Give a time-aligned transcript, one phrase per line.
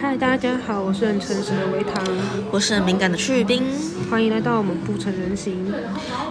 [0.00, 2.04] 嗨，大家好，我是很诚实的维糖，
[2.50, 3.62] 我是很敏感的去冰。
[4.10, 5.72] 欢迎来到我们不成人形。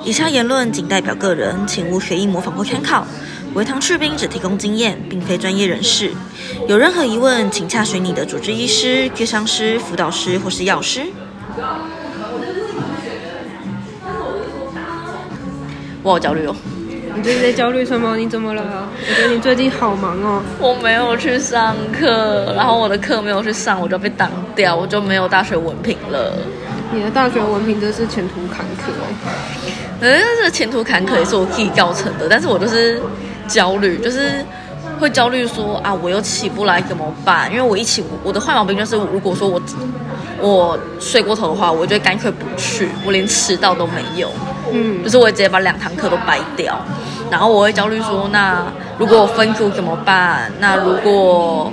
[0.04, 3.06] 以下言论仅代表个人，请勿学艺模仿或参考。
[3.54, 6.12] 维糖去冰只提供经验，并非专业人士。
[6.68, 11.08] 有任何疑问，请洽询你的主治医师、咨商师、辅导师或是药师。
[16.04, 16.56] 我好焦虑哦。
[17.18, 18.16] 你最近在焦虑什么？
[18.16, 18.88] 你怎么了？
[19.10, 20.40] 我觉得你最近好忙哦。
[20.60, 26.32] 我没有去上课，然后我的课没有去上，我就被挡掉，我就没有大学文凭了。
[26.94, 28.92] 你的大学文凭真是前途坎坷
[29.26, 29.32] 哎。
[30.02, 33.02] 嗯，这前途坎坷也是我自己造成的，但是我就是
[33.48, 34.46] 焦虑，就是
[34.98, 37.50] 会焦虑说啊，我又起不来怎么办？
[37.52, 39.62] 因为我一起，我的坏毛病就是，如果说我
[40.40, 44.30] 我睡过头的话，我就干脆不去，我连迟到都没有。
[44.72, 46.78] 嗯，就是我会直接把两堂课都白掉，
[47.32, 48.66] 然后我会焦虑说，那
[48.98, 50.52] 如果我分组怎么办？
[50.60, 51.72] 那如果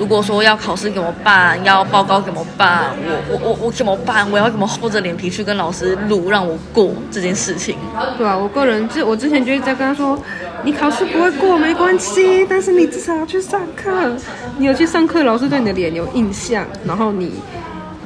[0.00, 1.62] 如果说要考试怎么办？
[1.62, 2.86] 要报告怎么办？
[3.28, 4.28] 我我我我怎么办？
[4.30, 7.76] 我要怎么厚着脸皮去跟老师录让我过这件事情？
[8.16, 10.18] 对啊，我个人就我之前就一直在跟他说，
[10.64, 14.16] 你考试不会过没关系，但是你至少要去上课。
[14.56, 17.34] 你有去上课，老师对你的脸有印象，然后你。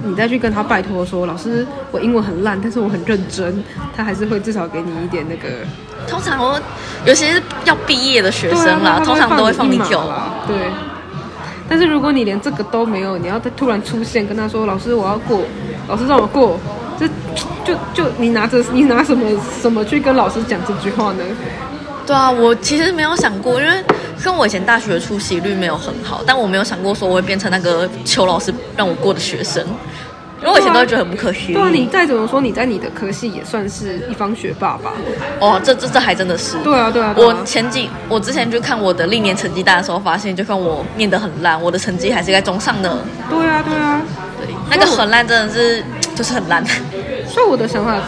[0.07, 3.65] 你再去跟他拜托说，老师，我英文很烂，但是我很认真，
[3.97, 5.49] 他还是会至少给你一点那个。
[6.07, 6.61] 通常我，
[7.07, 10.35] 尤其是要毕业的学生啦，通常都会放你走啦。
[10.47, 10.55] 对。
[11.69, 15.41] 但是如果你连这个都没有，你要突然出现跟他说，老师我要过，
[15.89, 16.59] 老师让我过，
[16.99, 17.07] 这
[17.65, 19.29] 就就你拿着你拿什么
[19.61, 21.25] 什么去跟老师讲这句话呢？
[22.07, 23.85] 对啊，我其实没有想过，因为。
[24.23, 29.63] 跟我以前大学的出席率没有很好，但我没有想过说我会变成那个求老师让我过的学生，
[30.41, 31.55] 因为我以前都会觉得很不可思议。
[31.55, 34.93] 对啊，你再怎么说，你在你的科系也算是一方学霸吧？
[35.41, 36.57] 哦，这这这还真的是。
[36.59, 37.15] 对啊，对啊。
[37.17, 42.99] 我前几我之前就看我的历年成绩单的时候，发现就算我念得很烂，我的成绩还是在中上的。
[43.31, 44.03] 对啊，对啊。
[44.39, 45.83] 对，那个很烂真的是
[46.15, 46.65] 就是很烂。
[47.27, 47.99] 所以我的想法，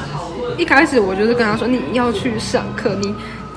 [0.58, 3.14] 一开始我就是跟他说，你要去上课，你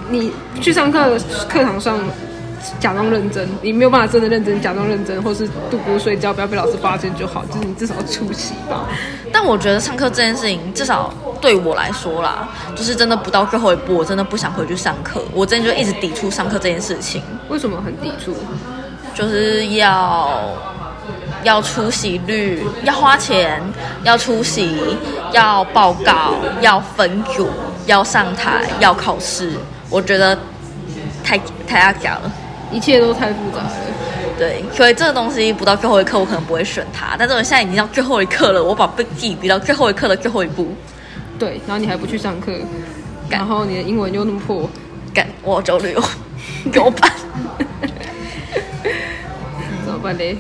[0.09, 1.17] 你去上课
[1.49, 1.99] 课堂上。
[2.79, 7.45] 假装认真，你没有办法真的认真，假装认真，或是度过睡觉，不要被老师发现就好。
[7.45, 8.87] 就是你至少出席吧。
[9.31, 15.23] 但我觉得上课这件事情，至少对我来说啦，就是真的不到最后一步，我真的不想回去上课。
[15.33, 17.21] 我真的就一直抵触上课这件事情。
[17.47, 18.35] 为什么很抵触？
[19.15, 20.53] 就是要
[21.43, 23.61] 要出席率，要花钱，
[24.03, 24.77] 要出席，
[25.31, 27.49] 要报告，要分组，
[27.85, 29.53] 要上台，要考试。
[29.89, 30.37] 我觉得
[31.23, 32.31] 太太阿假了。
[32.71, 33.71] 一切都太复杂了，
[34.37, 37.15] 对，所以这个东西不到最后一刻，我可能不会选它。
[37.17, 40.67] 但是我现在已经到最后一刻了，我把自己逼到最后一刻的最后一步。
[41.39, 42.51] 对，然后你还不去上课，
[43.29, 44.69] 然后你的英文又那么破，
[45.13, 46.03] 干，我好焦虑哦，
[46.71, 47.11] 怎么办？
[49.85, 50.37] 怎么办嘞？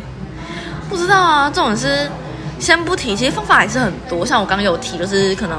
[0.89, 2.09] 不知道啊，这种是
[2.59, 4.25] 先不提，其实方法还是很多。
[4.25, 5.57] 像我刚刚有提，就是可能，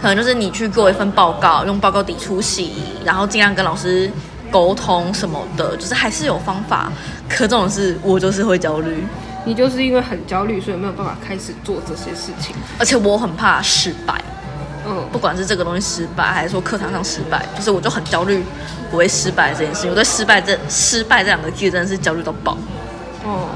[0.00, 2.72] 可能就是你去做一份报告，用报告抵出席，
[3.04, 4.10] 然后尽量跟老师。
[4.50, 6.90] 沟通什么的，就是还是有方法。
[7.28, 9.04] 可这种事，我就是会焦虑。
[9.44, 12.54] 你就是因为很焦虑，所以没有办法开始做这些事情。
[12.78, 14.14] 而且我很怕失败。
[14.88, 18.44] 嗯，不管是这个东西失败，还是说课堂上失败，就是我就很焦虑
[18.90, 19.90] 不会失败这件事情。
[19.90, 22.56] 我对失败这失败这两个字真的是焦虑到爆。
[23.24, 23.48] 哦。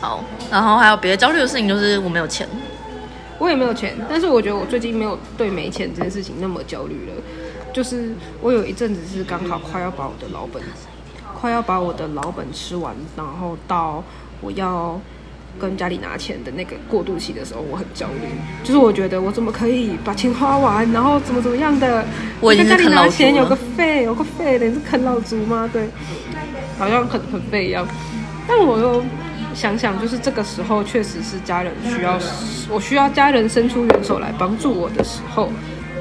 [0.00, 2.48] 好，然后还有别的焦虑的事情，就是我没有钱。
[3.38, 7.14] 我也没有钱，但是我觉得我最近没有对没钱这件事情那么焦虑了。
[7.72, 10.60] 就是我有一阵子是刚好快要把我的老本，
[11.38, 14.02] 快要把我的老本吃完，然后到
[14.40, 15.00] 我要
[15.60, 18.28] 跟家里拿钱的那个过渡期的时候，我很焦虑。
[18.64, 22.04] 就是我觉得我怎么可以把钱花完，然后怎么怎么样的？
[22.40, 25.68] 我跟家里拿钱有个费，有个费的，你是啃老族吗？
[25.72, 25.88] 对，
[26.78, 27.86] 好像很很费一样。
[28.48, 29.04] 但我又。
[29.58, 32.16] 想想，就是这个时候，确实是家人需要，
[32.70, 35.50] 我需要家人伸出援手来帮助我的时候，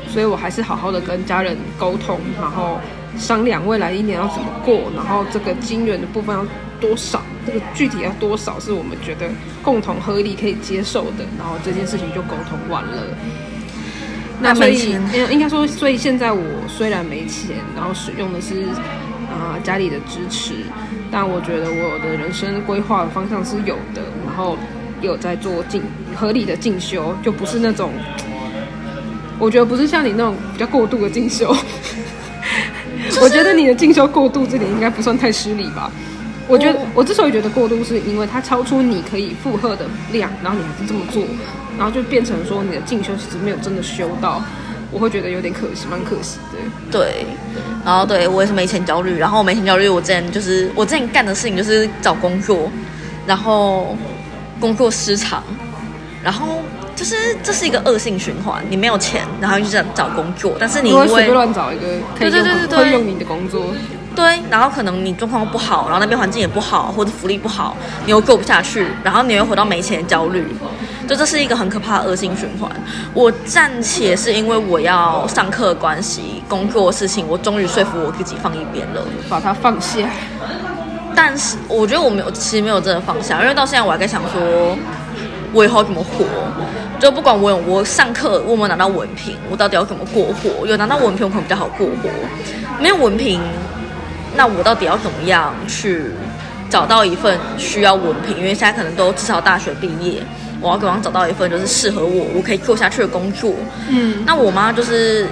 [0.07, 2.79] 所以我还是好好的跟家人沟通，然后
[3.17, 6.45] 商量未来一年要怎么过，然后这个金元的部分要
[6.79, 9.27] 多少，这个具体要多少是我们觉得
[9.63, 13.03] 共同合理可以接受的，然后这件事情就沟通完了。
[14.39, 14.95] 那所以，
[15.31, 18.67] 应该说，所以现在我虽然没钱，然后使用的是
[19.33, 20.53] 啊家里的支持。
[21.11, 24.57] 但我觉得我的人生规划的方向是有的，然后
[25.01, 25.81] 有在做进
[26.15, 27.91] 合理的进修，就不是那种，
[29.39, 31.55] 我觉得不是像你那种比较过度的进修。
[33.21, 35.91] 我觉得你的进修过度这点应该不算太失礼吧？
[36.47, 41.23] 我觉得我之所以觉得过度，是因为它超出你可以负荷的量，然后你还是这么做，
[41.77, 44.41] 然后就变成说你的进修其实没有真的修到。
[44.91, 46.57] 我会觉得有点可惜，蛮可惜的。
[46.91, 47.25] 对，
[47.85, 52.71] 然后对我也是没钱焦虑，然后没钱焦虑，我之前就是我之前干的事情就是找工作，
[53.25, 53.97] 然后
[54.59, 55.43] 工作失常，
[56.23, 56.61] 然后
[56.95, 61.81] 就是这是一个恶性循环，你没有钱，然后就想找工作，但是你会随便乱找一个
[62.17, 63.65] 可以用对对对对对会用你的工作，
[64.17, 70.43] 对，然后可能你状况不好，然后那边环境也不好，或者福利不好，你又过不下去，然后你又回到没钱焦虑，
[71.07, 72.67] 就这是一个很可怕的恶性循环。
[73.13, 79.01] 我暂且是因为我要上课关系，工作的事情，我终于说服我自己放一边了。
[79.29, 80.09] 把它放下。
[81.15, 84.75] 但是我觉得我没有，其实没有真的放下，因为到现在我还在想说，
[85.53, 86.25] 我以后怎么活。
[86.97, 90.65] 就不管我有我上课我有没有拿到文凭，我到底要怎么过活？
[90.65, 92.09] 有拿到文凭我可能比较好过活，
[92.81, 93.39] 没有文凭，
[94.37, 96.11] 那我到底要怎么样去
[96.69, 98.37] 找到一份需要文凭？
[98.37, 100.21] 因为现在可能都至少大学毕业，
[100.61, 103.55] 我要怎么找到一份就是适合我，我可以做下去的工作？
[103.89, 105.27] 嗯，那我妈就是，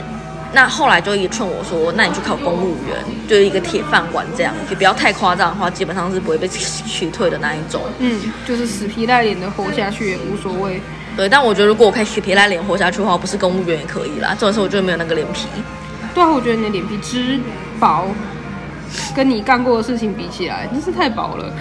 [0.53, 2.97] 那后来就一直劝我说，那你去考公务员，
[3.27, 7.81] 就是一个铁饭碗这样，就不要太夸张的话，基本上是不会被辞退的那一种。
[7.99, 10.81] 嗯，就是死皮赖脸的活下去也无所谓。
[11.15, 14.29] 对，但我觉得如果我可以死皮赖脸活下去的话，不是公务员也可以啦。
[14.31, 15.47] 这种时候我觉得没有那个脸皮。
[16.13, 17.39] 对啊，我觉得你的脸皮之
[17.79, 18.07] 薄，
[19.15, 21.51] 跟你干过的事情比起来，真是太薄了。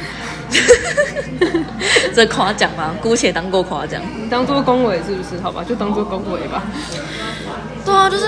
[2.14, 2.94] 这夸奖吗？
[3.02, 4.00] 姑且当过夸奖。
[4.22, 5.40] 你当做恭维是不是？
[5.42, 6.62] 好吧，就当做恭维吧。
[7.84, 8.26] 对啊，就是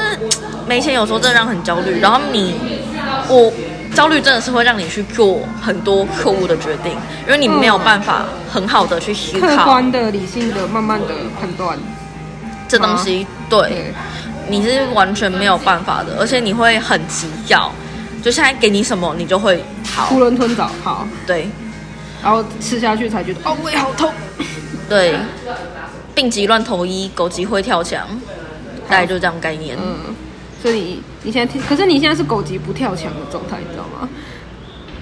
[0.67, 2.01] 没钱，有时候真的让人很焦虑。
[2.01, 2.55] 然后你，
[3.29, 3.53] 我
[3.95, 6.93] 焦虑真的是会让你去做很多错误的决定，
[7.27, 11.79] 因为你没有办法很好的去思考客观的、理性的、慢慢的判断。
[12.69, 13.27] 这东西。
[13.49, 13.95] 对，对，
[14.49, 17.71] 你是完全没有办法的，而且你会很急要，
[18.27, 20.09] 就现在给你什么，你就会好。
[20.11, 20.19] 囫。
[20.19, 21.49] 囵吞枣，好，对。
[22.21, 24.13] 然后吃下去才觉得哦，胃好痛。
[24.89, 25.15] 对，
[26.13, 28.05] 病急乱投医，狗急会跳墙，
[28.89, 29.79] 大概就这样概念。
[29.81, 29.97] 嗯，
[30.61, 34.09] 所以你你现在听，可是你现在是狗急不跳墙的状态，你知道吗？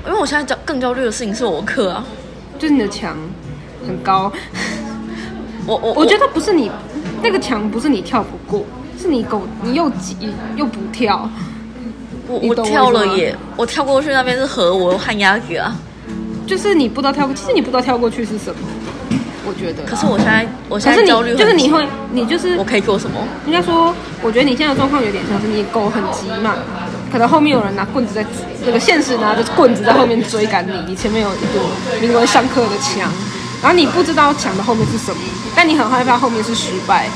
[0.06, 2.04] 因为我现在焦更焦虑的事情是我课啊，
[2.58, 3.16] 就是你的墙
[3.86, 4.30] 很高，
[5.64, 6.70] 我我我觉得不是你
[7.22, 8.66] 那个墙不是你跳不过，
[9.00, 10.14] 是你狗你又急
[10.56, 11.26] 又不跳，
[12.26, 15.76] 我我跳了耶，我跳过去那边是河，我旱鸭子啊。
[16.46, 18.60] 就是你不知道跳过，其实你不知道跳过去是什么，
[19.46, 19.82] 我觉得。
[19.84, 23.18] 可是我现在我现在焦虑就是你会，你就是我可以做什么？
[23.46, 26.54] 应该说，我觉得你现在的状况有点像是你狗很急嘛，
[27.10, 28.24] 可能后面有人拿棍子在
[28.66, 31.60] 那个现实拿着棍子在后面追赶你，你前面有一堵
[32.02, 33.10] 名为上课的墙，
[33.62, 35.22] 然后你不知道墙的后面是什么，
[35.56, 37.08] 但你很害怕后面是失败，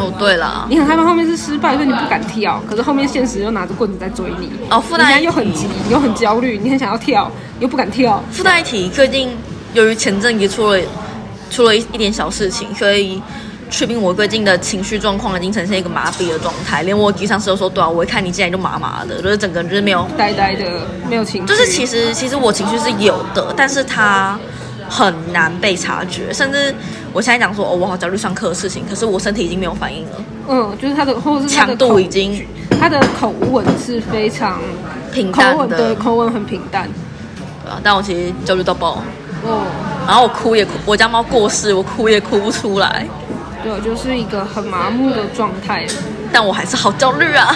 [0.00, 9.36] 哦，对了，你很害怕后面是失败，所以你不敢跳，可是后面现实又拿着棍子在追你，哦附你现在带又很急，你又很焦虑，你很想要跳，又不敢跳，附带一提，最近
[9.74, 10.80] 由于前阵子出了
[11.50, 13.22] 出了一一点小事情，所以
[13.70, 20.64] 确定我最近的情绪状况已经呈现一个麻痹的状态，连我机上司都说，对啊，我一看你进来就麻麻的，就是整个人就是没有，呆呆的，
[21.08, 24.38] 没有情绪，就是其实其实我情绪是有的，但是它
[24.90, 26.74] 很难被察觉，甚至
[27.12, 30.16] 我现在讲说，哦，我好焦虑上课的事情，可是我身体已经没有反应了，
[30.48, 32.44] 嗯，就是他的或者是强度已经
[32.80, 34.60] 他的口吻是非常
[35.12, 36.88] 平淡的，对口吻很平淡。
[37.64, 39.02] 对啊，但我其实焦虑到爆，
[39.44, 39.62] 哦，
[40.08, 43.06] 然后我哭也哭，我家猫过世，我哭也哭不出来，
[43.62, 45.86] 对，就是一个很麻木的状态。
[46.32, 47.54] 但我还是好焦虑啊。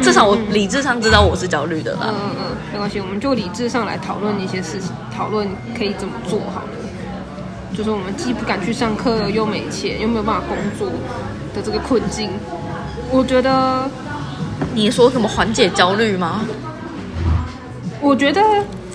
[0.00, 2.00] 至少我理智上知道我是焦虑的啦。
[2.04, 6.68] 嗯嗯嗯，没关系，我们就理智上来讨论一些事情，讨论可以怎么做好了。
[7.76, 10.88] 就是我们既不敢去上课，又没钱，又没有办法工作
[11.54, 12.30] 的这个困境。
[13.10, 13.88] 我觉得，
[14.74, 16.42] 你说什么缓解焦虑吗？
[18.00, 18.40] 我觉得，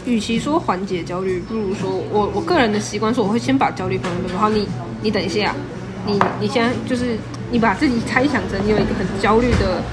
[0.05, 4.39] 与其说缓解焦虑，不如说我我个人的习惯是，我会先把焦虑放在那边。
[4.39, 4.67] 好，你
[5.01, 5.53] 你等一下，
[6.07, 7.17] 你你先就是
[7.51, 9.83] 你把自己猜想成你有一个很焦虑的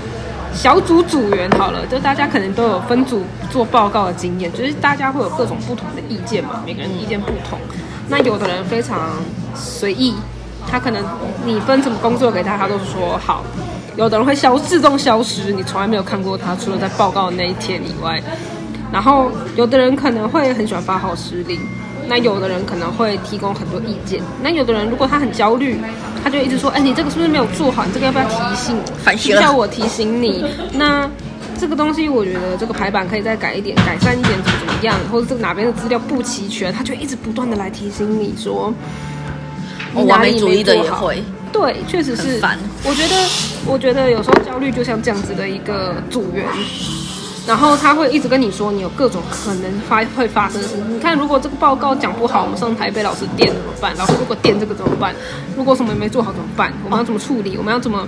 [0.59, 7.57] 小组组员好了，就大家可能都有分组做报告的经验，就是大家会有各种不同的意见嘛，每个人意见不同。
[8.09, 9.13] 那有的人非常
[9.55, 10.17] 随意，
[10.69, 11.01] 他可能
[11.45, 13.45] 你分什么工作给他，他都说好。
[13.95, 18.21] 有的人会消自动消失，你从来没有看过他，除了在报告的那一天以外。
[18.93, 21.61] 然后有的人可能会很喜欢发号施令，
[22.09, 24.21] 那有的人可能会提供很多意见。
[24.43, 25.81] 那有的人如果他很焦虑，
[26.29, 27.87] 他就一直说：“哎，你这个是不是没有做好？
[27.87, 28.77] 你这个要不要提醒？
[28.77, 30.45] 需反省了要我提醒你？”
[30.75, 31.09] 那
[31.59, 38.75] 这个东西，我觉得这个排版可以再改一点，改善一点，怎么怎么样，或者这个哪边的资料不齐全，他就一直不断的来提醒你说，
[39.95, 41.25] 哦你哪里完美主义的没做好也会。
[41.51, 42.59] 对，确实是烦。
[42.85, 43.17] 我觉得，
[43.65, 46.45] 我觉得有时候焦虑就像这样子的一个组员，
[47.49, 50.77] 然后他会一直跟你说你有各种可能发会发生的事。
[50.87, 53.97] 你看，如果这个报告讲不好，我们上台被老师电怎么办？
[53.97, 55.15] 老师如果电这个怎么办？
[55.57, 56.71] 如果什么也没做好怎么办？
[56.85, 57.57] 我们要怎么处理？
[57.57, 58.07] 我们要怎么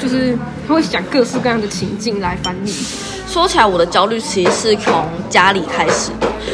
[0.00, 2.74] 就是他会想各式各样的情境来烦你。
[3.28, 6.10] 说起来，我的焦虑其实是从家里开始，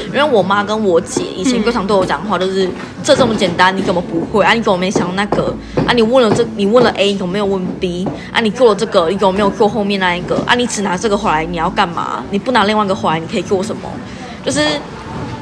[0.07, 2.69] 因为我妈跟我姐以前经常对我讲话，就是、
[3.03, 4.53] 这这么简单，你怎么不会啊？
[4.53, 5.55] 你怎么没想那个
[5.87, 5.93] 啊？
[5.93, 8.41] 你问了这，你问了 A，你怎么没有问 B 啊？
[8.41, 10.55] 你做了这个，你怎么没有做后面那一个啊？
[10.55, 12.23] 你只拿这个回来，你要干嘛？
[12.31, 13.83] 你不拿另外一个回来，你可以做什么？
[14.45, 14.61] 就是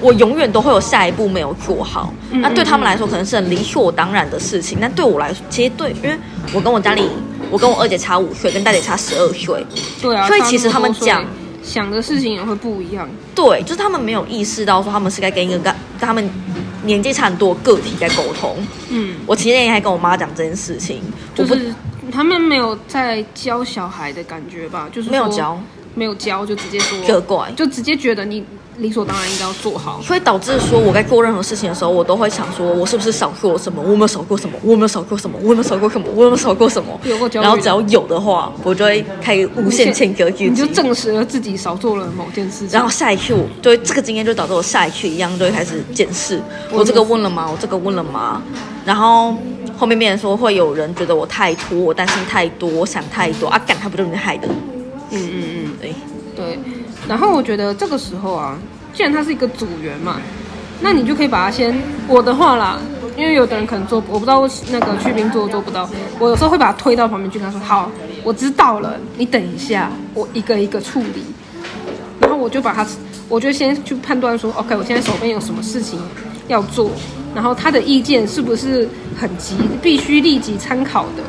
[0.01, 2.13] 我永远都会有下一步没有做好。
[2.31, 6.17] 那对他们来说，可能是很理所当然的事情，但对我来说，其实对，因为
[6.53, 7.09] 我跟我家里，
[7.51, 9.65] 我跟我二姐差五岁，跟大姐差十二岁，
[10.03, 11.25] 对啊，所以其实他们讲
[11.65, 13.09] 想的事情也会不一样。
[13.35, 16.31] 对，就是他们没有意识到说他们是该跟一个跟跟他们
[16.85, 18.55] 年纪差很多个体在沟通。
[18.91, 21.01] 嗯，我前几天还跟我妈讲这件事情，
[21.35, 21.75] 就是
[22.13, 24.89] 他们没有在教小孩的感觉吧？
[24.93, 25.59] 就是没有教，
[25.95, 28.45] 没有教就直接说责怪，就直接觉得你
[28.79, 30.01] 理所当然应该要做好。
[30.03, 33.83] 所以导致说我在做任何事情的时候，我都会想说，我是不是少做了什么？
[33.83, 34.57] 我有没有少过什么？
[34.63, 35.39] 我有没有少过什么？
[35.43, 36.07] 我有没有少过什么？
[36.15, 37.01] 我有没有少过什么？
[37.41, 40.67] 然后只要有的话，我就会开始无限谴责自己你就。
[40.75, 42.71] 证实了自己少做了某件事情。
[42.71, 47.49] 然后下一次我对这个经验就导致我下一次一样就会开始检视，我我这个问了吗？
[47.51, 48.43] 我这个问了吗？
[48.85, 49.37] 然后
[49.79, 54.49] 后面变成说会有人觉得我太拖，我担心太多，我想太多啊，干他不就是你害的？
[55.11, 55.95] 嗯嗯嗯，对，
[56.35, 56.59] 对。
[57.09, 58.57] 然后我觉得这个时候啊，
[58.93, 60.17] 既然他是一个组员嘛，
[60.81, 61.75] 那你就可以把他先
[62.09, 62.79] 我的话啦，
[63.17, 67.91] 因为有的人可能做，我不知道那个去冰做做不到，我有时候会把他推到旁边去，跟他说：“好，
[68.23, 71.25] 我知道了，你等一下，我一个一个处理。”
[72.21, 72.87] 然后我就把他，
[73.29, 76.01] 我就先去判断说，OK，我现在手边有什么事情
[76.49, 76.91] 要做，
[77.35, 81.23] 然后他的意见是不是很急，必须立即参考的。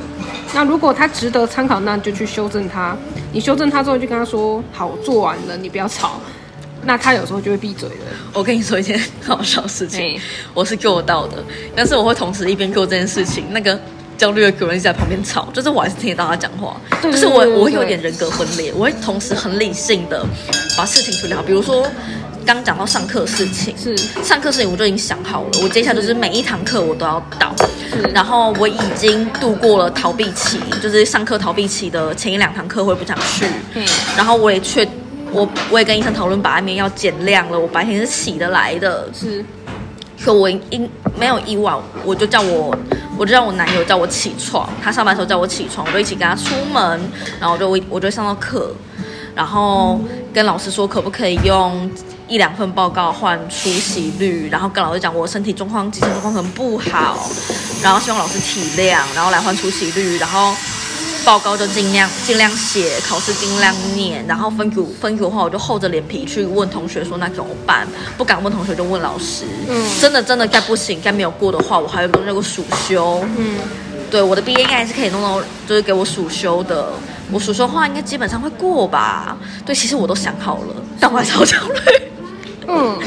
[0.53, 2.95] 那如果他值得参考，那就去修正他。
[3.35, 6.21] 你修正他之后，就跟他说：“好，我做完了，你不要吵。”
[6.87, 7.95] 那他有时候就会闭嘴了。
[8.31, 10.17] 我跟你说一件很 好笑的事情，
[10.53, 11.43] 我是做到的，
[11.75, 13.77] 但是我会同时一边做这件事情，那个
[14.17, 20.25] 焦虑的主人在旁边吵，就是我还是听得到他讲话，对就是我我会有点人格分裂，我会同时很理性的
[20.77, 21.85] 把事情处理好，比如说
[22.45, 23.97] 刚讲到上课事情，是。
[24.23, 27.53] 上课事情我就已经想好了，我接下来就是每一堂课我都要到，
[27.89, 28.01] 是。
[28.13, 33.83] 然后我已经度过了逃避期，就是上课逃避期的前一两堂课我也不想去，嗯。
[34.15, 34.87] 然后我也确
[35.31, 39.43] 我我也跟医生讨论把安眠药减量了，我白天是起得来的，是，
[40.23, 40.87] 可我因
[41.19, 42.77] 没有意外，我就叫我
[43.17, 47.01] 我就让我男友叫我起床，他上班的时候叫我起床，我就一起跟他出门，
[47.39, 48.71] 然后我就我我就上到课，
[49.33, 49.99] 然后
[50.31, 51.89] 跟老师说可不可以用
[52.27, 57.29] 一两份报告换出席率，然后跟老师讲我身体状况、精神状况很不好，
[57.83, 60.55] 然后希望老师体谅，然后来换出席率，然后。
[61.23, 67.87] 报告就尽量尽量写，考试尽量念，然后分组分组的话，我就厚着脸皮去问同学说那怎么办？
[68.15, 69.43] 不敢问同学就问老师。
[69.67, 73.25] 嗯真的真的该不行，该没有过的话，我还有个那个暑修。
[73.37, 73.57] 嗯，
[74.11, 76.93] 对，我的毕业应该还是可以弄到，就是给我暑修的。
[77.31, 79.35] 我暑修的话，应该基本上会过吧？
[79.65, 81.81] 对，其实我都想好了，但我还是好焦虑。
[82.67, 82.97] 嗯，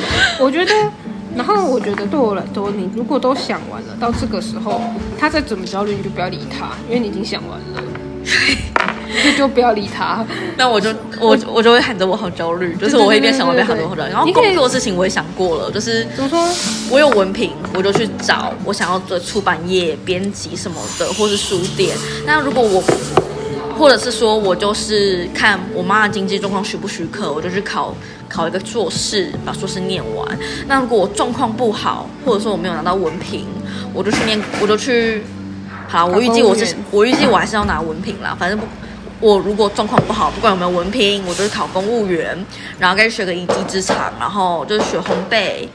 [0.41, 0.73] 我觉得，
[1.37, 4.81] 然后我觉得对我来说，你如果都想完了，到这个时候，
[5.19, 7.83] 他再怎么焦虑，你就不要理他，因为你已经想完了，
[9.25, 10.25] 就就不要理他。
[10.57, 14.11] 那我就我我就会喊着我好焦虑，就是我会一边想我一边喊着我好焦虑。
[14.11, 16.49] 然后工作的事情我也想过了，就是怎么说？
[16.91, 21.97] 我有文凭，我就去找我想要的出版业、编辑什么的，或是书店。
[22.27, 22.83] 那如果我，
[23.79, 27.95] 或者是说我就是看我妈的经济状况许不许可，我就去考
[28.29, 30.39] 考一个硕士，把硕士念完。
[30.67, 33.47] 那如果我状况不好，或者说我没有拿到文凭，
[33.95, 35.23] 我就去念，我就去。
[35.87, 38.67] 好，我预计我是我预计我还是要拿文凭啦，反正不。
[39.21, 42.39] 我如果状况不好，不管有没有文凭，我就是考公务员，
[42.79, 45.67] 然后该学个一技之长，然后就是学烘焙，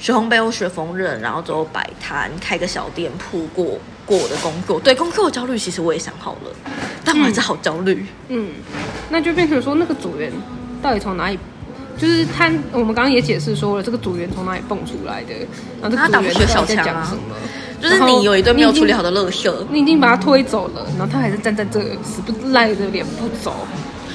[0.00, 4.80] 学烘焙或学缝纫，然后之后摆摊，开个小店铺过过我的工作。
[4.80, 6.50] 对工作的焦虑，其实我也想好了，
[7.04, 8.06] 但我还是好焦虑。
[8.28, 8.48] 嗯，
[9.10, 10.32] 那就变成说那个组员
[10.82, 11.38] 到底从哪里？
[11.98, 15.34] 就是他，我们刚刚也解释说了，这个组员从哪里蹦出来的，
[15.82, 17.36] 然后这他个组员小到底在讲什么？
[17.78, 23.54] 就是你有一堆没有处理好的垃圾，你已经把他推走了，然后他还是站在这死不赖着脸不走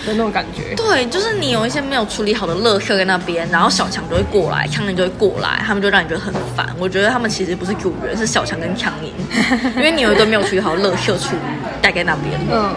[0.05, 0.75] 的那种感觉。
[0.75, 6.67] 对，就是你有一些没有处理好的垃圾在那边，然后小强就会过来，强人就会过来，他们就让你觉得很烦。
[6.77, 9.11] 我觉得他们其实不是组员，是小强跟强宁，
[9.75, 11.35] 因为你有一堆没有处理好的垃圾处
[11.81, 12.39] 带在那边。
[12.51, 12.73] 嗯，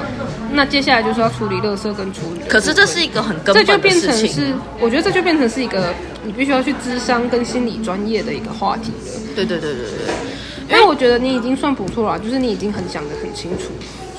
[0.53, 2.41] 那接下来就是要处理垃圾跟处理。
[2.49, 4.33] 可是这是一个很根本的这就变事情。
[4.33, 5.95] 成是，我觉得这就变成是一个
[6.25, 9.21] 你必须要去智商跟心理专业的一个话题了。
[9.37, 10.15] 对对对对对。
[10.71, 13.71] 因为我觉得你已经算不错了，就是你已经很想得很清楚，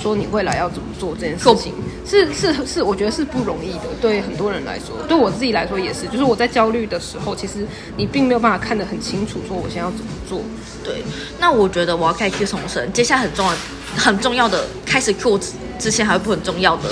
[0.01, 1.73] 说你未来要怎么做这件事情，
[2.05, 6.07] 是是是，我觉得是不容易的，对很多人来说，对我自己来说也是。
[6.07, 10.41] 就是我在焦虑的时候，其实你并没有办法看得很清楚，说我现在要怎么做。
[10.83, 11.03] 对，
[11.39, 13.53] 那我觉得我要开始重生，接下来很重要、
[13.97, 15.39] 很重要的开始 Q
[15.77, 16.89] 之前还有一部很重要的，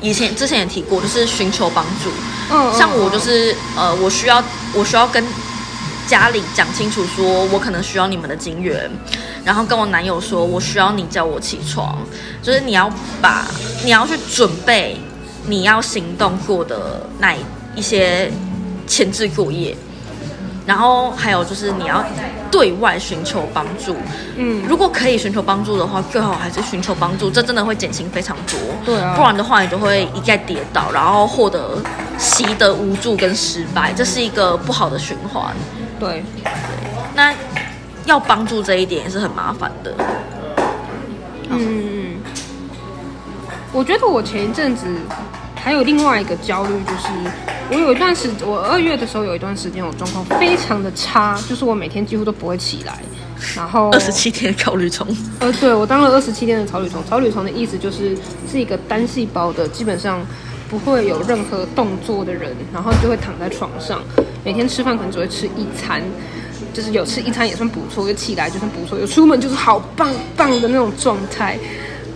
[0.00, 2.10] 以前之前也提过，就是寻求帮助。
[2.50, 4.44] 嗯，像我就是呃，我需要
[4.74, 5.24] 我需要跟
[6.06, 8.90] 家里讲清楚，说我可能需要你们的金源，
[9.48, 11.96] 然后跟我男友说，我需要你叫我起床，
[12.42, 13.46] 就是你要把
[13.82, 14.94] 你要去准备
[15.46, 17.34] 你要行动过的那
[17.74, 18.30] 一些
[18.86, 19.74] 前置作业，
[20.66, 22.04] 然后还有就是你要
[22.50, 23.96] 对外寻求帮助，
[24.36, 28.58] 嗯，如果可以寻求帮助的话，最好还是寻求帮助，这真的会减轻非常多。
[28.84, 29.14] 对啊。
[29.16, 31.82] 不然的话，你就会一概跌倒，然后获得
[32.18, 35.56] 习得无助跟失败，这是一个不好的循环。
[35.98, 36.22] 对，
[37.14, 37.32] 那
[38.08, 39.94] 要帮助这一点也是很麻烦的。
[41.50, 42.16] 嗯，
[43.70, 44.86] 我觉得我前一阵子
[45.54, 47.08] 还有另外一个焦虑，就是
[47.70, 52.98] 我有一段时，我二月的时候有一段时间我状况非常的差，就是我每天几乎都不会起来，
[53.54, 55.06] 然后二十七天的草履虫，
[55.40, 57.04] 呃，对我当了二十七天的草履虫。
[57.04, 58.16] 草履虫的意思就是
[58.50, 60.20] 是一个单细胞的，基本上
[60.70, 64.00] 不会有任何动作的人，然后就会躺在床上，
[64.44, 66.02] 每天吃饭可能只会吃一餐，
[66.72, 71.58] 就是有吃一餐也算不错，有起来就算不错，有出门就是好棒棒的那种状态。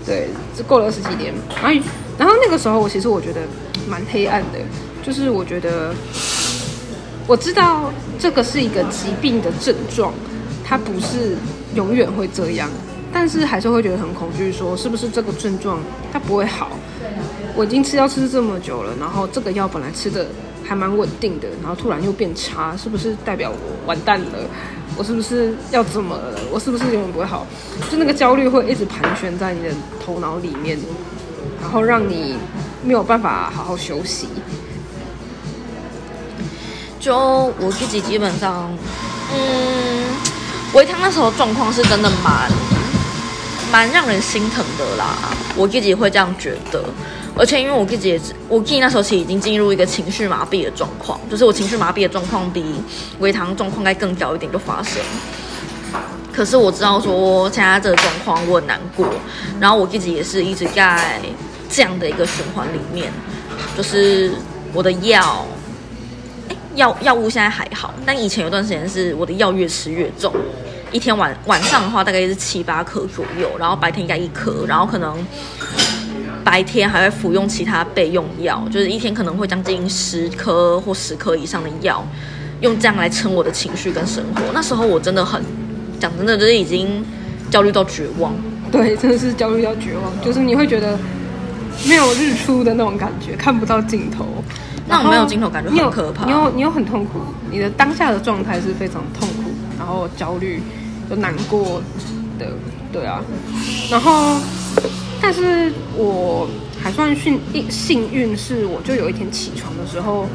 [0.04, 1.32] 对，就过了十几年，
[1.62, 1.82] 然后
[2.18, 3.40] 然后那个时候我其实我觉得
[3.88, 4.58] 蛮黑暗的，
[5.02, 5.94] 就是我觉得
[7.26, 10.12] 我知道这个是一个疾病的症状，
[10.64, 11.36] 它不是
[11.76, 12.68] 永远会这样，
[13.12, 15.78] 但是还是会觉得很恐惧，说是不是这个症状
[16.12, 16.70] 它不会好？
[17.54, 20.26] 我已经吃药吃这么久了，然后这个药本来吃的
[20.72, 24.38] 还蛮稳定的，然后突然又变差，是不是代表我完蛋了？
[24.96, 26.40] 我是不是要怎么了？
[26.50, 27.46] 我是不是永远不会好？
[27.90, 29.68] 就那个焦虑会一直盘旋在你的
[30.02, 30.78] 头脑里面，
[31.60, 32.36] 然后让你
[32.82, 34.28] 没有办法好好休息。
[36.98, 38.70] 就我自己基本上，
[39.34, 40.04] 嗯，
[40.72, 42.50] 维汤那时候状况是真的蛮
[43.70, 45.18] 蛮让人心疼的啦，
[45.54, 46.82] 我自己会这样觉得。
[47.36, 52.62] 而且因为我自己也是，我自己那时候其实已经进入一个情绪麻痹的状况，就是我情绪麻痹的状况比
[53.20, 55.00] 维糖状况该更早一点就发生。
[56.32, 59.06] 可是我知道说现在这个状况我很难过，
[59.60, 61.20] 然后我自己也是一直在
[61.68, 63.12] 这样的一个循环里面，
[63.76, 64.32] 就是
[64.72, 65.46] 我的药，
[66.74, 70.32] 药药物现在还好，但以前有段时间是我的药越吃越重，
[70.90, 75.14] 一天晚晚上的话大概是七八颗左右，然后白天应该一颗，然后可能
[76.44, 82.06] 白天还会服用其他备用药，就是一天可能会将近十颗或十颗以上的药，
[82.60, 84.42] 用这样来撑我的情绪跟生活。
[84.52, 85.42] 那时候我真的很
[86.00, 87.04] 讲真的，就是已经
[87.50, 88.32] 焦虑到绝望。
[88.72, 90.98] 对，真的是焦虑到绝望，就是你会觉得
[91.86, 94.26] 没有日出的那种感觉，看不到尽头。
[94.88, 100.60] 那种没有尽头感觉很可怕你有你有很痛苦，你的当下的状态是非常痛苦，然后焦虑
[101.08, 101.80] 又难过
[102.36, 102.46] 的，
[102.92, 103.22] 对啊。
[103.88, 104.38] 然后，
[105.22, 106.48] 但是我
[106.82, 110.26] 还算幸运幸运，是我就有一天起床的时候，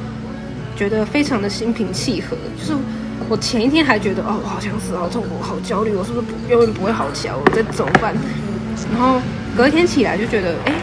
[0.78, 2.74] 觉得非常的心平气和，就是
[3.28, 7.34] 我前一天还觉得哦，我好想死，好痛苦，好焦虑，我是不是不永远不会好起来？
[7.36, 8.16] 我在怎么办？
[8.94, 9.20] 然后
[9.58, 10.74] 隔一天起来就觉得，哎，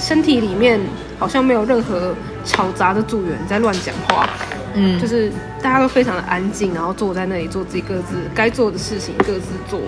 [0.00, 0.80] 身体里面
[1.18, 2.14] 好像没有任何
[2.46, 4.26] 嘈杂的组员在乱讲话，
[4.74, 9.78] 嗯，就是大家都非常的安静，然后坐在那里做自己各自该做的事情，各自做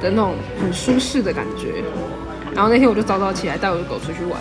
[0.00, 1.82] 的那种很舒适的感觉。
[2.54, 4.40] 然后那天我就早早起来带我的狗出去玩，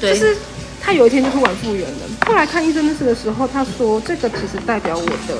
[0.00, 0.36] 对，就是
[0.82, 1.98] 他有一天就突然复原了。
[2.26, 5.38] 后来看医生的时候，他说这个其实代表我的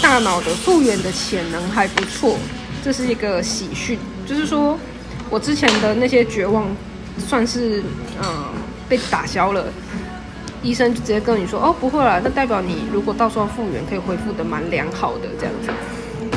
[0.00, 2.38] 大脑的复原的潜能还不错，
[2.84, 4.78] 这是一个喜讯，就是说
[5.28, 6.64] 我之前的那些绝望
[7.18, 7.82] 算是
[8.22, 8.44] 嗯
[8.88, 9.64] 被打消了。
[10.60, 15.70] 医生就直接跟你说，哦，不会啦，那代表你如果到时候复原可以恢复的蛮良好的这样子。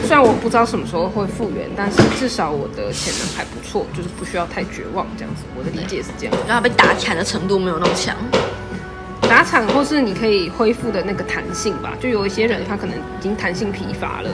[0.03, 5.43] 虽然我不知道什么时候会复原，但是至少我的潜能还不错，就是不需要太绝望这样子。
[5.57, 6.35] 我的理解是这样。
[6.47, 8.15] 然后被打惨的程度没有那么强。
[9.21, 14.29] 打惨或是你可以恢复的那个弹性吧，就有一些人他可能已经弹性疲乏了，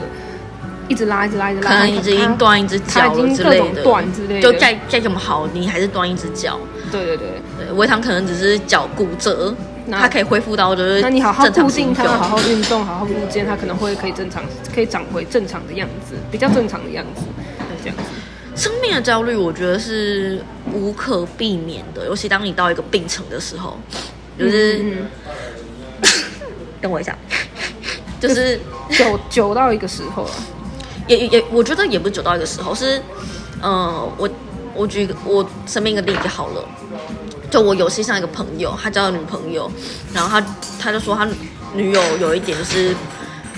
[0.88, 6.58] 一直拉一直拉一直拉，可能已经断一只他已脚了经各种之类的，断之类的，就再再怎么好，你还是断一只脚。
[6.90, 7.28] 对对对。
[7.58, 9.54] 对，维糖可能只是脚骨折，
[9.88, 17.22] 那它可以恢复到就是那你好好正常固定它，好好运动，好好复健，它可能会可以正常，可以长回正常的样子，比较正常的样子，
[17.82, 18.02] 这样子。
[18.54, 23.78] 生命的焦虑，我觉得是无可避免的，尤其当你到一个病程的时候，
[24.38, 24.96] 就是、嗯
[26.80, 27.16] 等我一下，
[28.20, 30.30] 就是久久到一个时候了，
[31.06, 33.00] 也也也，我觉得也不是久到一个时候，是，
[33.60, 34.28] 呃，我
[34.74, 36.64] 我举我身边一个例子好了，
[37.50, 39.70] 就我游戏上一个朋友，他交了女朋友，
[40.12, 40.46] 然后他
[40.78, 41.26] 他就说他
[41.74, 42.94] 女友有一点就是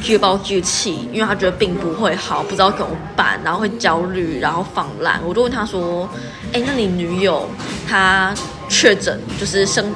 [0.00, 5.20] 举报举气，因为他觉得病不会好，不知道怎么办，然后会焦虑，然后放烂。
[5.26, 6.08] 我就问他说
[6.52, 7.48] ：“哎，那你女友
[7.88, 8.32] 她
[8.68, 9.92] 确诊就是生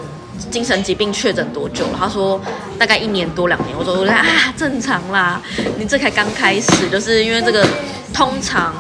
[0.51, 2.41] 精神疾病确诊多久了？”他说
[2.79, 4.25] ：“大概一年多两年。”我说：“啊，
[4.57, 5.41] 正常啦，
[5.79, 7.67] 你这才刚开始，就是因为这个
[8.13, 8.75] 通常。”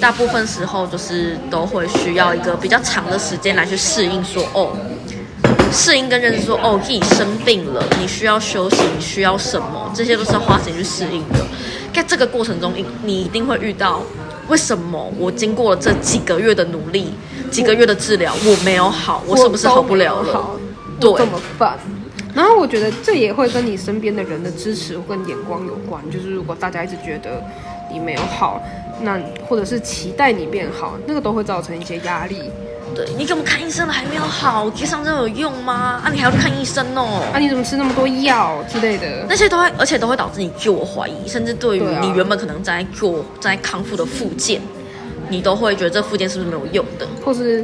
[0.00, 4.76] 大部分时候就是都会需要一个比较长的时间来去适应，说哦，
[5.72, 11.44] 适应跟认识说哦，自己生病了，你需要休息，你需要什么，这些都是要花时间去适应的。
[11.92, 14.02] 在这个过程中，你你一定会遇到，
[14.48, 17.14] 为什么我经过了这几个月的努力，
[17.50, 20.50] 几个月的治疗，我没有好，我是不是好不了了？
[21.00, 21.78] 对，怎么办？
[22.34, 27.42] 然后我觉得这也会跟你身边的人的支持跟眼光有关，就是如果大家一直觉得
[27.90, 28.62] 你没有好。
[29.00, 32.50] 那或者是期待你变好，那个都会造成一些压力。
[32.94, 34.70] 对你怎么看医生了还没有好？
[34.70, 36.00] 贴上针有用吗？
[36.02, 37.22] 啊，你还要去看医生哦。
[37.34, 39.26] 啊，你怎么吃那么多药之类的？
[39.28, 44.62] 那些都会，而且都会导致你自我怀疑，甚至对于你原本可能在做在康复的附件，
[45.28, 47.06] 你都会觉得这附件是不是没有用的？
[47.22, 47.62] 或是，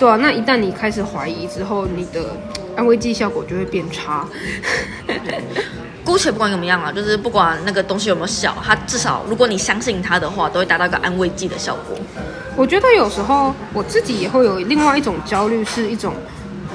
[0.00, 2.34] 对啊，那一旦你开始怀疑之后，你的
[2.74, 4.26] 安慰剂效果就会变差。
[6.08, 11.98] 姑且不管怎么样啊，就是不管那个东西有没有效，它至少如果你相信它的话，都会达到一个安慰剂的效果。
[12.56, 16.14] 我觉得有时候我自己也会有另外一种焦虑，是一种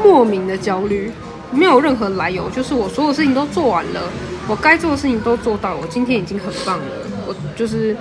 [0.04, 1.12] 莫名的焦虑，
[1.50, 4.04] 没有任何来由，就是我所有事情都做完了，
[4.48, 6.86] 我该做的事情都做到，我今天已经很棒了，
[7.26, 7.98] 我就是，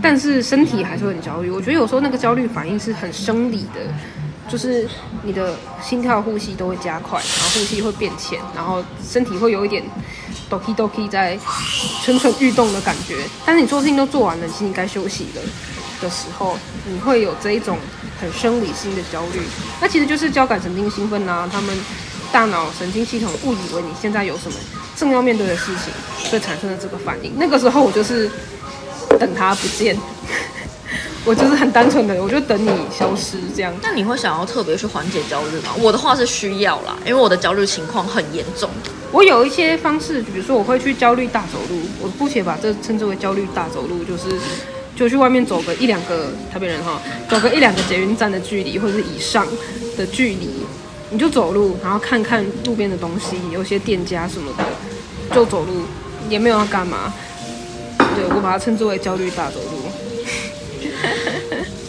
[0.00, 1.50] 但是身体还是很焦虑。
[1.50, 3.80] 我觉得有时候那个焦虑反应是很生理的。
[4.46, 4.86] 就是
[5.22, 9.82] 你的心跳、呼吸都会加快，然后呼吸会变浅，然后身体会有一点
[10.58, 11.38] doki doki 在
[12.02, 13.16] 蠢蠢欲动的感觉。
[13.44, 15.42] 但是你做事情都做完了，其实你该休息了
[16.00, 17.78] 的时候，你会有这一种
[18.20, 19.40] 很生理性的焦虑。
[19.80, 21.76] 那其实就是交感神经兴奋啊，他们
[22.32, 24.58] 大脑神经系统误以为你现在有什么
[24.96, 25.92] 正要面对的事情，
[26.30, 27.32] 所以产生了这个反应。
[27.36, 28.30] 那个时候我就是
[29.18, 29.96] 等他不见。
[31.24, 33.72] 我就是很单纯的，我就等你消失这样。
[33.82, 35.70] 那你会想要特别去缓解焦虑吗？
[35.80, 38.68] 我的话是需要啦，因为我的焦虑情况很严重。
[39.10, 44.24] 我有一些方式，比如说我会去焦虑大走路，我姑且把这称之为焦虑大走路，就是
[44.94, 49.46] 就去外面走个一两个台北人哈，走个一两个捷运站的距离或者是以上
[49.96, 50.50] 的距离，
[51.08, 54.64] 你就走路，然后看看路边的东西，有些店家什么的，
[55.34, 55.84] 就走路，
[56.28, 57.14] 也没有要干嘛。
[57.96, 59.73] 对我把它称之为焦虑大走路。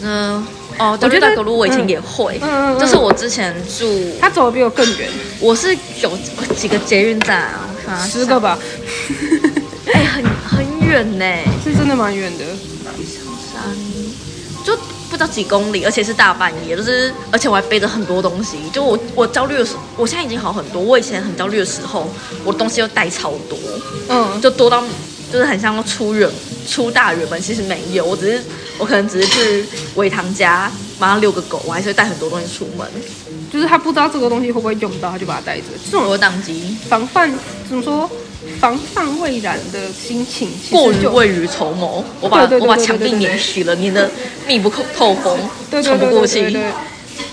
[0.02, 0.46] 嗯，
[0.78, 5.08] 哦，我觉得走路我以前也会，嗯就是我之前住，他走的比我更远，
[5.40, 6.10] 我是有
[6.56, 7.54] 几个捷运站
[7.86, 8.58] 啊，十个吧，
[9.92, 11.24] 哎，很很远呢，
[11.64, 12.44] 是真的蛮远的，
[13.52, 13.62] 山。
[14.64, 14.76] 就
[15.08, 22.10] 不知道几公里，而且是大半夜，就是而且我还背着很多东西，就我我焦虑的时候，我现在已经好很多，我以前很焦虑的时候，
[22.44, 23.56] 我东西又带超多，
[24.08, 24.82] 嗯，就多到
[25.36, 26.26] 就是很像出远
[26.66, 28.42] 出大远门，其实没有，我只是。
[28.78, 32.86] 我可能只是去伟唐家帮他遛个狗，我还是会带很多东西出门。
[33.50, 35.64] 就是他不知道这个东西会不会用到，他就把它带着。
[35.90, 37.32] 这种有档机，防范
[37.66, 38.10] 怎么说？
[38.60, 42.04] 防范未然的心情，过于未雨绸缪。
[42.20, 44.10] 我把我把墙壁粘死了，你的
[44.46, 45.38] 密不透风，
[45.82, 46.54] 喘不过气。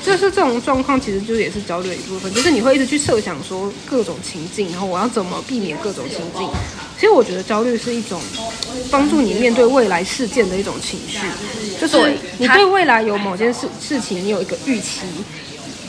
[0.02, 2.34] 就是这种状况，其实就也是焦虑的一部分。
[2.34, 6.48] 就是你会一直去设想说各种情境，然后我要怎么避免各种情境。
[7.04, 8.18] 其实我觉得焦虑是一种
[8.89, 11.20] 帮助你面对未来事件的一种情绪，
[11.78, 11.98] 就是
[12.38, 15.02] 你对未来有某件事事情，你有一个预期，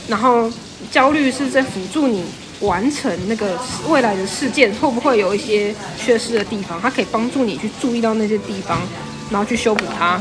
[0.08, 0.50] 然后
[0.90, 2.24] 焦虑是在辅助你
[2.62, 3.56] 完成那个
[3.88, 6.80] 未来的事件，会不会有一些缺失的地方？
[6.82, 8.80] 它可以帮助你去注意到那些地方，
[9.30, 10.20] 然后去修补它。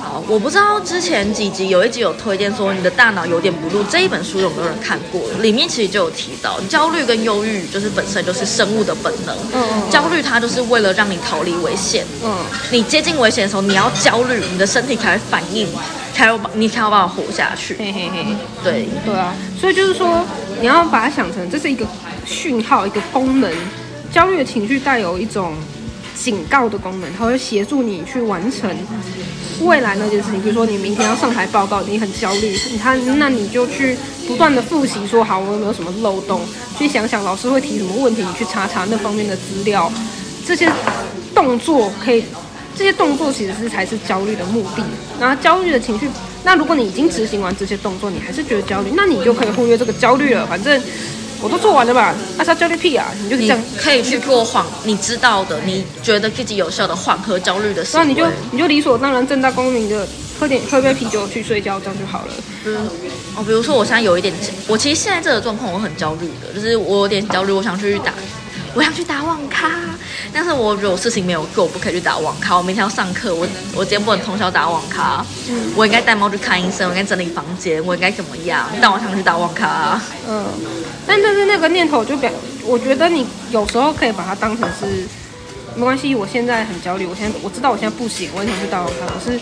[0.00, 5.20] 好，我不知道之前几集有一集有推荐说你的大脑有点不录，这一本书有没有人看过？
[5.40, 9.36] 里面其实就有提到，焦虑跟忧郁就是本身就是生物的本能。
[9.52, 12.06] 嗯焦虑它就是为了让你逃离危险。
[12.24, 12.34] 嗯。
[12.70, 15.68] 你接近危险的时候，你要焦虑，你的身体才会反应，
[16.14, 17.76] 才有你才有办法活下去。
[17.78, 18.26] 嘿嘿嘿。
[18.64, 18.88] 对。
[19.04, 20.24] 对啊，所以就是说，
[20.60, 21.86] 你要把它想成这是一个
[22.24, 23.52] 讯号，一个功能。
[24.12, 25.54] 焦虑的情绪带有一种
[26.22, 28.70] 警告的功能，它会协助你去完成。
[29.62, 36.40] 未来那件事情，比如说你明天要上台报告，你很焦虑，你看，那你就去不断的复习，说好我有没有什么漏洞，
[36.78, 39.90] 去想想老师会提什么问题，你去查查那方面的资料，
[40.46, 40.70] 这些
[41.34, 42.24] 动作可以，
[42.76, 44.82] 这些动作其实是才是焦虑的目的。
[45.18, 46.08] 然后焦虑的情绪，
[46.42, 50.80] 那如果你已经执行完这些动作，你还是觉得焦虑，那你就可以忽略这个焦虑了，反正。
[51.42, 52.14] 我都做完了吧？
[52.36, 53.06] 那是焦虑屁啊！
[53.22, 57.96] 你就是这样，可以去做缓，你知道的，你觉得自己有效的缓和焦虑的事。
[57.96, 60.06] 那你就你就理所当然、正大光明的
[60.38, 62.34] 喝点喝杯啤酒去睡觉，这样就好了。
[62.66, 62.76] 嗯，
[63.36, 64.34] 哦，比如说我现在有一点，
[64.66, 68.12] 我其实现在这个状况我很焦虑的，就是我有点焦虑，我想去打，
[68.74, 69.70] 我想去打网咖，
[70.32, 72.56] 但是我有事情没有做，我不可以去打网咖。
[72.56, 75.24] 我明天要上课，我我今天不能通宵打网咖。
[75.48, 78.68] 嗯，我应该带猫去看医生，我应该整理房间，我应该怎么样？
[78.80, 80.00] 但我想去打网咖。
[80.28, 80.44] 嗯，
[81.06, 82.30] 但但是那个念头就表，
[82.64, 85.06] 我觉得你有时候可以把它当成是
[85.74, 86.14] 没关系。
[86.14, 89.40] 我现在很焦虑，我现在我知道我现在不行，我很想去打网咖，可是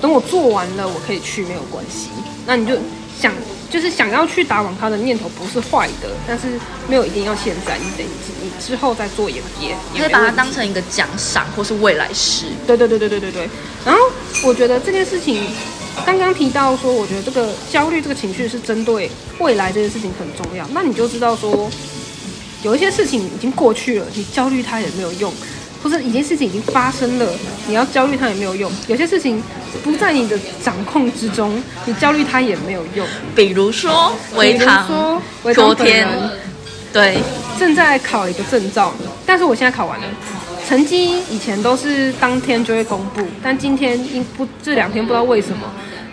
[0.00, 2.08] 等我做完了，我可以去，没有关系。
[2.46, 2.76] 那你就
[3.20, 3.32] 想。
[3.72, 8.04] 就是想要去打网咖的念头不是坏的，但是没有一定要现在，你得
[8.42, 12.44] 你之后再做也也可以把它当成一个奖赏或是未来式。
[12.66, 13.48] 对对对对对对对。
[13.82, 13.98] 然后
[14.44, 15.46] 我觉得这件事情
[16.04, 20.66] 刚刚提到说，我觉得这个焦虑这个情绪是针对未来这件事情很重要。
[20.72, 21.70] 那你就知道说，
[22.62, 25.32] 有一些事情已经过去了，你焦虑它也没有用。
[25.82, 27.28] 或者一件事情已经发生了，
[27.66, 28.70] 你要焦虑它也没有用。
[28.86, 29.42] 有些事情
[29.82, 33.04] 不在你的掌控之中，你焦虑它也没有用。
[33.34, 35.20] 比如说，维唐，
[35.52, 36.06] 昨天
[36.92, 37.18] 对
[37.58, 38.94] 正在考一个证照，
[39.26, 40.06] 但是我现在考完了，
[40.68, 45.66] 成绩以前都是当天就会公布，但今天因不这两天不知道为什么。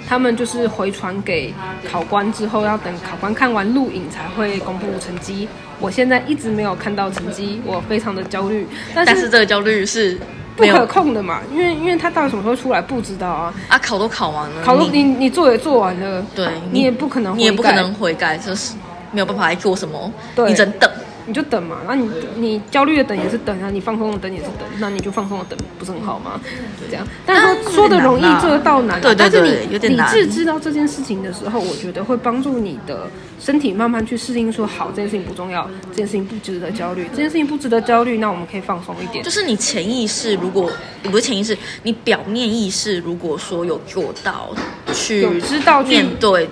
[0.08, 1.54] 他们就是回传给
[1.88, 5.48] 考官之后，要等考官看完录影才会公布成绩。
[5.80, 8.68] 我现在一直没有看到成绩，我非常的焦虑。
[8.96, 10.18] 但是这个焦虑是
[10.56, 11.42] 不可控的嘛？
[11.54, 13.54] 因为因为他到底什么时候出来不知道啊。
[13.68, 18.74] 啊，考都考完了，考都你你做也做完了，对，你也不可能你也不可能悔改，就是
[19.12, 20.12] 没有办法来做什么，
[20.48, 20.90] 你只能等。
[21.30, 26.42] 你就等嘛，那你你焦虑的等也是等啊，你放松的等也是等，那你就放松的等，不是很好吗？
[26.90, 29.00] 这样，但是说说的容易，做得到难。
[29.00, 29.60] 对但是你。
[29.90, 33.08] 理智知道这件事情的时候，我觉得会帮助你的
[33.40, 39.24] 身体慢慢去适应，说好这件事情不重要，这件事情不值得焦虑，这件事情不值得焦虑，那我们可以放松一点。
[39.24, 40.72] 就是你潜意识，如果
[41.04, 44.50] 不是潜意识，你表面意识，如果说有做到
[44.94, 46.50] 去知道面对，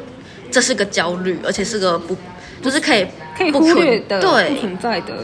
[0.51, 2.15] 这是个焦虑，而且是个不。
[2.61, 3.05] 不是可以
[3.37, 5.23] 可以忽略的，对不存在的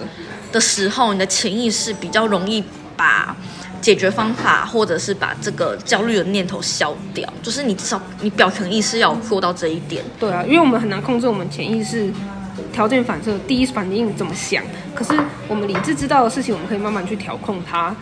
[0.52, 2.64] 的时候，你的潜意识比较容易
[2.96, 3.36] 把
[3.82, 7.28] 解决方法，或者是把这个焦虑的念头消掉。
[7.42, 10.04] 就是你至少你表层意识要做到这一点。
[10.20, 12.10] 对啊，因为我们很难控制我们潜意识
[12.72, 14.64] 条件反射第一反应怎么想。
[14.94, 17.94] 可是我们理智知道的事情，我们可以慢慢去调控它。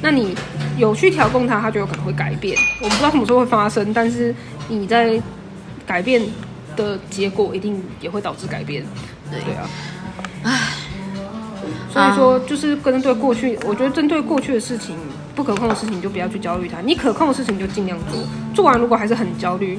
[0.00, 0.34] 那你
[0.78, 2.56] 有去调控它，它就有可能会改变。
[2.80, 4.34] 我们不知道什么时候会发生，但是
[4.68, 5.20] 你在
[5.86, 6.22] 改变。
[6.78, 8.84] 的结果一定也会导致改变，
[9.30, 9.40] 对。
[9.54, 9.68] 啊，
[10.44, 10.74] 唉，
[11.92, 14.96] 所以说就是针对过去，我觉得针对过去的事情，
[15.34, 18.22] 不可控的事情就不要去焦虑它，你可控的事情就尽量做，
[18.54, 19.78] 做完如果还是很焦虑，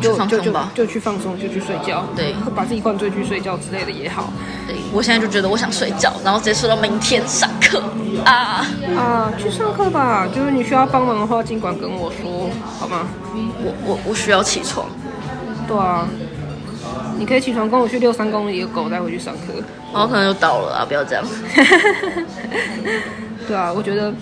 [0.00, 4.32] 就就就就去放松，就去睡觉，对，把自己灌醉去睡觉之类的也好。
[4.66, 7.82] 对我现在就觉得我想睡觉，然后直接睡到明天上课。
[8.24, 8.64] 啊。
[8.96, 13.06] 啊，去上课吧，就是你需要帮忙的话，尽管跟我说好吗？
[13.34, 14.86] 我我我需要起床。
[15.72, 16.06] 对啊，
[17.18, 19.54] 你可以起床跟我去遛三公里的狗，带回去上课。
[19.90, 20.84] 然后可能就倒了啊！
[20.86, 21.24] 不要这样。
[23.48, 24.12] 对啊，我觉得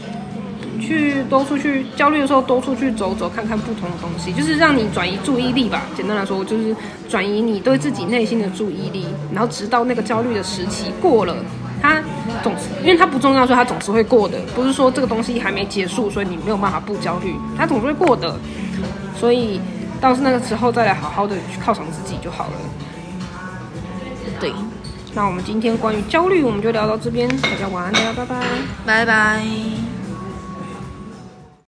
[0.81, 5.83] 去多出去焦虑的时候，多出去走走，看看不同的东西，就是让你转移注意力吧。
[5.97, 6.75] 简单来说，就是
[7.09, 11.35] 转移你对自己内心的注意力，然后直到那个焦虑的时期过了，
[11.83, 12.01] 它
[12.45, 14.39] 总是因为它不重要，所以它总是会过的。
[14.55, 18.37] 不是说这个东西还没结束，所以你没有办法不焦虑，它总是会过的。
[19.19, 19.61] 所以。
[20.01, 22.53] 到是那个时候再来好好的去犒赏自己就好了。
[24.41, 24.53] 对，
[25.15, 28.37] 那我们今天关于焦虑我们就聊到这边，大家晚安，大家拜拜，
[28.87, 30.00] 拜拜。